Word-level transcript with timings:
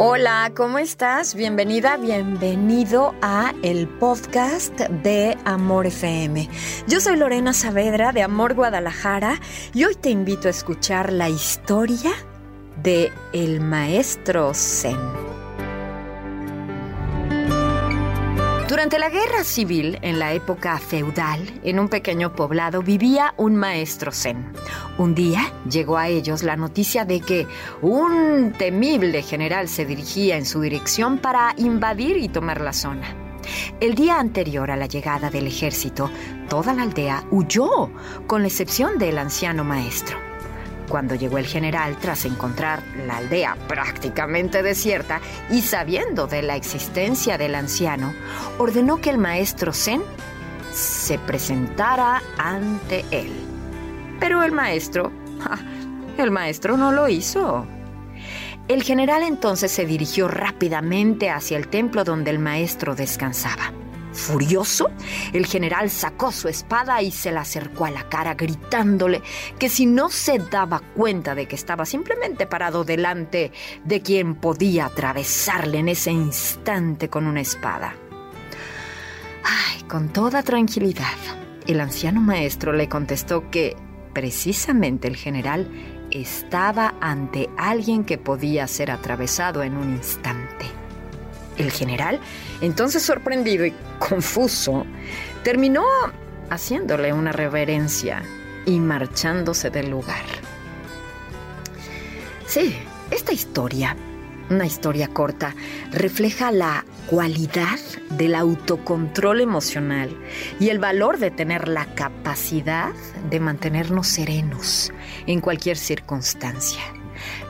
Hola, 0.00 0.52
¿cómo 0.54 0.78
estás? 0.78 1.34
Bienvenida, 1.34 1.96
bienvenido 1.96 3.16
a 3.20 3.52
el 3.64 3.88
podcast 3.88 4.72
de 4.78 5.36
Amor 5.44 5.86
FM. 5.86 6.48
Yo 6.86 7.00
soy 7.00 7.16
Lorena 7.16 7.52
Saavedra 7.52 8.12
de 8.12 8.22
Amor 8.22 8.54
Guadalajara 8.54 9.40
y 9.74 9.82
hoy 9.82 9.96
te 9.96 10.10
invito 10.10 10.46
a 10.46 10.52
escuchar 10.52 11.12
la 11.12 11.28
historia 11.28 12.12
de 12.80 13.10
el 13.32 13.60
maestro 13.60 14.54
Zen. 14.54 15.47
Durante 18.68 18.98
la 18.98 19.08
guerra 19.08 19.44
civil, 19.44 19.98
en 20.02 20.18
la 20.18 20.34
época 20.34 20.76
feudal, 20.76 21.40
en 21.64 21.78
un 21.78 21.88
pequeño 21.88 22.34
poblado 22.34 22.82
vivía 22.82 23.32
un 23.38 23.56
maestro 23.56 24.12
zen. 24.12 24.52
Un 24.98 25.14
día 25.14 25.50
llegó 25.70 25.96
a 25.96 26.08
ellos 26.08 26.42
la 26.42 26.54
noticia 26.54 27.06
de 27.06 27.22
que 27.22 27.46
un 27.80 28.52
temible 28.58 29.22
general 29.22 29.68
se 29.68 29.86
dirigía 29.86 30.36
en 30.36 30.44
su 30.44 30.60
dirección 30.60 31.16
para 31.16 31.54
invadir 31.56 32.18
y 32.18 32.28
tomar 32.28 32.60
la 32.60 32.74
zona. 32.74 33.16
El 33.80 33.94
día 33.94 34.18
anterior 34.18 34.70
a 34.70 34.76
la 34.76 34.84
llegada 34.84 35.30
del 35.30 35.46
ejército, 35.46 36.10
toda 36.50 36.74
la 36.74 36.82
aldea 36.82 37.24
huyó, 37.30 37.90
con 38.26 38.42
la 38.42 38.48
excepción 38.48 38.98
del 38.98 39.16
anciano 39.16 39.64
maestro. 39.64 40.27
Cuando 40.88 41.14
llegó 41.14 41.38
el 41.38 41.46
general 41.46 41.96
tras 42.00 42.24
encontrar 42.24 42.82
la 43.06 43.18
aldea 43.18 43.56
prácticamente 43.68 44.62
desierta 44.62 45.20
y 45.50 45.60
sabiendo 45.60 46.26
de 46.26 46.42
la 46.42 46.56
existencia 46.56 47.36
del 47.36 47.54
anciano, 47.54 48.14
ordenó 48.58 49.00
que 49.00 49.10
el 49.10 49.18
maestro 49.18 49.72
Zen 49.72 50.02
se 50.72 51.18
presentara 51.18 52.22
ante 52.38 53.04
él. 53.10 53.32
Pero 54.18 54.42
el 54.42 54.52
maestro, 54.52 55.12
el 56.18 56.30
maestro 56.30 56.76
no 56.76 56.92
lo 56.92 57.08
hizo. 57.08 57.66
El 58.68 58.82
general 58.82 59.22
entonces 59.22 59.72
se 59.72 59.86
dirigió 59.86 60.28
rápidamente 60.28 61.30
hacia 61.30 61.56
el 61.56 61.68
templo 61.68 62.04
donde 62.04 62.30
el 62.30 62.38
maestro 62.38 62.94
descansaba. 62.94 63.72
Furioso, 64.12 64.90
el 65.32 65.46
general 65.46 65.90
sacó 65.90 66.32
su 66.32 66.48
espada 66.48 67.02
y 67.02 67.10
se 67.10 67.30
la 67.30 67.42
acercó 67.42 67.84
a 67.84 67.90
la 67.90 68.08
cara 68.08 68.34
gritándole 68.34 69.22
que 69.58 69.68
si 69.68 69.86
no 69.86 70.08
se 70.08 70.38
daba 70.38 70.80
cuenta 70.80 71.34
de 71.34 71.46
que 71.46 71.54
estaba 71.54 71.84
simplemente 71.84 72.46
parado 72.46 72.84
delante 72.84 73.52
de 73.84 74.02
quien 74.02 74.34
podía 74.34 74.86
atravesarle 74.86 75.78
en 75.78 75.88
ese 75.88 76.10
instante 76.10 77.08
con 77.08 77.26
una 77.26 77.40
espada. 77.40 77.94
Ay, 79.44 79.82
con 79.84 80.08
toda 80.08 80.42
tranquilidad, 80.42 81.16
el 81.66 81.80
anciano 81.80 82.20
maestro 82.20 82.72
le 82.72 82.88
contestó 82.88 83.50
que 83.50 83.76
precisamente 84.14 85.06
el 85.06 85.16
general 85.16 85.70
estaba 86.10 86.94
ante 87.00 87.50
alguien 87.56 88.04
que 88.04 88.18
podía 88.18 88.66
ser 88.66 88.90
atravesado 88.90 89.62
en 89.62 89.76
un 89.76 89.90
instante. 89.90 90.77
El 91.58 91.70
general, 91.70 92.20
entonces 92.60 93.02
sorprendido 93.02 93.66
y 93.66 93.74
confuso, 93.98 94.86
terminó 95.42 95.84
haciéndole 96.50 97.12
una 97.12 97.32
reverencia 97.32 98.22
y 98.64 98.80
marchándose 98.80 99.70
del 99.70 99.90
lugar. 99.90 100.24
Sí, 102.46 102.74
esta 103.10 103.32
historia, 103.32 103.96
una 104.50 104.66
historia 104.66 105.08
corta, 105.08 105.54
refleja 105.90 106.50
la 106.50 106.84
cualidad 107.06 107.78
del 108.10 108.34
autocontrol 108.34 109.40
emocional 109.40 110.16
y 110.60 110.68
el 110.68 110.78
valor 110.78 111.18
de 111.18 111.30
tener 111.30 111.68
la 111.68 111.86
capacidad 111.94 112.92
de 113.30 113.40
mantenernos 113.40 114.06
serenos 114.06 114.92
en 115.26 115.40
cualquier 115.40 115.76
circunstancia. 115.76 116.97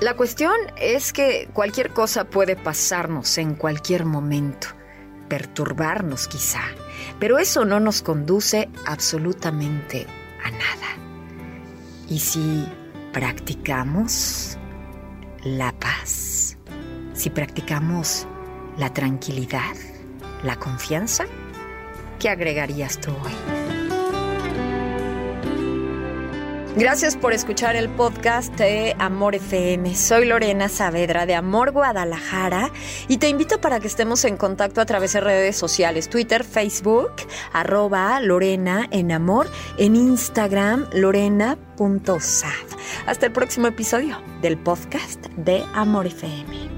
La 0.00 0.14
cuestión 0.14 0.54
es 0.76 1.12
que 1.12 1.48
cualquier 1.52 1.90
cosa 1.90 2.24
puede 2.24 2.54
pasarnos 2.54 3.36
en 3.36 3.56
cualquier 3.56 4.04
momento, 4.04 4.68
perturbarnos 5.28 6.28
quizá, 6.28 6.62
pero 7.18 7.38
eso 7.38 7.64
no 7.64 7.80
nos 7.80 8.02
conduce 8.02 8.68
absolutamente 8.86 10.06
a 10.44 10.50
nada. 10.52 10.98
¿Y 12.08 12.20
si 12.20 12.64
practicamos 13.12 14.56
la 15.42 15.72
paz? 15.72 16.56
Si 17.14 17.28
practicamos 17.28 18.28
la 18.76 18.92
tranquilidad, 18.92 19.74
la 20.44 20.54
confianza, 20.54 21.26
¿qué 22.20 22.28
agregarías 22.28 23.00
tú 23.00 23.10
hoy? 23.10 23.57
Gracias 26.76 27.16
por 27.16 27.32
escuchar 27.32 27.74
el 27.76 27.88
podcast 27.88 28.54
de 28.56 28.94
Amor 28.98 29.34
FM. 29.34 29.94
Soy 29.96 30.26
Lorena 30.26 30.68
Saavedra 30.68 31.26
de 31.26 31.34
Amor 31.34 31.72
Guadalajara 31.72 32.70
y 33.08 33.16
te 33.18 33.28
invito 33.28 33.60
para 33.60 33.80
que 33.80 33.88
estemos 33.88 34.24
en 34.24 34.36
contacto 34.36 34.80
a 34.80 34.86
través 34.86 35.12
de 35.14 35.20
redes 35.20 35.56
sociales, 35.56 36.08
Twitter, 36.08 36.44
Facebook, 36.44 37.10
arroba 37.52 38.20
Lorena 38.20 38.86
en 38.90 39.10
Amor, 39.10 39.48
en 39.76 39.96
Instagram, 39.96 40.86
lorena.sad. 40.92 42.48
Hasta 43.06 43.26
el 43.26 43.32
próximo 43.32 43.66
episodio 43.66 44.22
del 44.40 44.56
podcast 44.56 45.26
de 45.36 45.64
Amor 45.74 46.06
FM. 46.06 46.77